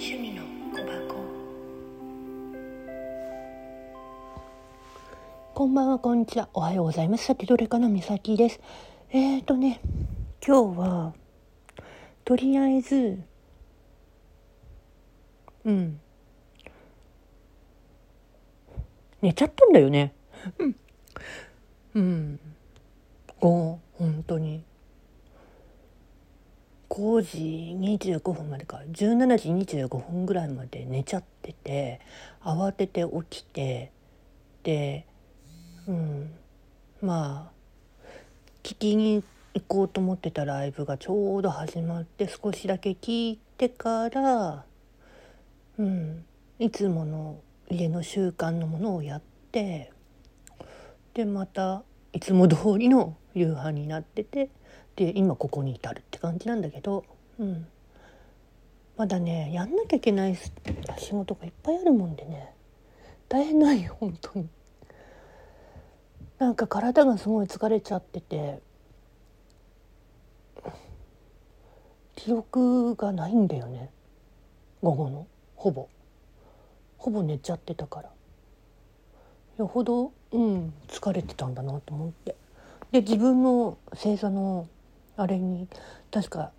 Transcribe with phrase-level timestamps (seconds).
[0.00, 1.16] 趣味の小箱。
[5.54, 6.48] こんばんはこんにちは。
[6.54, 7.24] おはようございます。
[7.24, 8.60] さてどれかのみさきです。
[9.10, 9.80] えーとね
[10.46, 11.14] 今日は
[12.24, 13.18] とりあえず
[15.64, 16.00] うん。
[19.20, 20.14] 寝ちゃったんだよね。
[20.60, 20.76] うん。
[21.94, 22.40] うん。
[23.40, 24.67] ご本当に。
[26.90, 32.00] 5時25分までか17時25分ぐらいまで寝ちゃってて
[32.42, 33.92] 慌てて起きて
[34.62, 35.06] で
[35.86, 36.30] うん
[37.02, 37.58] まあ
[38.62, 39.22] 聞きに
[39.54, 44.64] 行こうと思ってたライブがちょうど始まって少しだけ聞いてから
[45.78, 46.24] うん
[46.58, 49.92] いつもの家の習慣のものをやって
[51.14, 51.82] でまた
[52.18, 54.50] いつも通りの夕飯になってて
[54.96, 57.04] で今ここに至るって感じなんだけど、
[57.38, 57.64] うん、
[58.96, 60.36] まだねやんなきゃいけない
[60.96, 62.52] 仕事がいっぱいあるもんでね
[63.28, 64.48] 大変なんよ本当に。
[66.40, 68.58] なんか体がすごい疲れちゃってて
[72.16, 73.92] 記憶がないんだよね
[74.82, 75.28] 午後の。
[75.54, 75.88] ほぼ。
[76.96, 78.10] ほぼ寝ちゃってたから。
[79.58, 82.36] よほどうん疲れてたんだなと思って。
[82.92, 84.68] で自分の星座の
[85.16, 85.68] あれに
[86.10, 86.52] 確か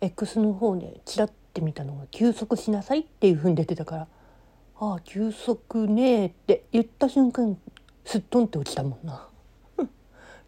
[0.00, 4.08] X の方でチラッて見たのが「休息しなさい」っていうふうに出てたから
[4.80, 7.56] 「ああ休息ねえ」って言った瞬間
[8.04, 9.28] すっとんって落ちたもんな。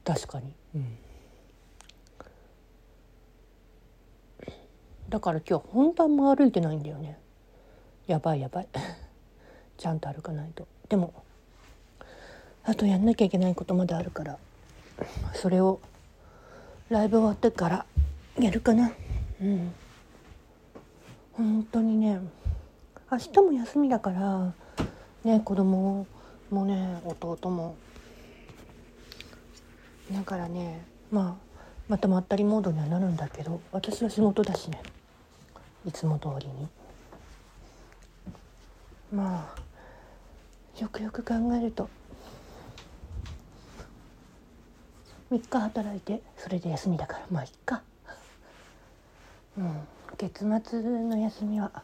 [0.04, 0.98] 確かに、うん、
[5.08, 7.18] だから今日本当も歩いてないんだよね。
[8.06, 8.68] やばいやばい。
[9.76, 10.66] ちゃんと歩かないと。
[10.88, 11.23] でも
[12.66, 14.38] あとやんなきゃいけないことまであるから。
[15.34, 15.80] それを
[16.88, 17.86] ライブ終わってから
[18.38, 18.92] やるかな。
[19.40, 19.72] うん。
[21.32, 22.20] 本当にね
[23.10, 24.52] 明日も休みだから
[25.24, 26.06] ね子供
[26.50, 27.76] もね弟も。
[30.12, 31.44] だからねまあ
[31.88, 34.80] またまったりモードにはなるんだけど私は仕事だしね。
[35.86, 36.68] いつも通りに。
[39.12, 41.88] まあよくよく考えると
[45.30, 47.82] 3日働いてそれで休みだからまあいっか。
[49.58, 49.80] うん。
[50.16, 51.82] 月末の休みは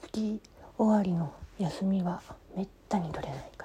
[0.00, 0.40] 月
[0.76, 2.22] 終わりの休みは
[2.56, 3.61] めったに取れないか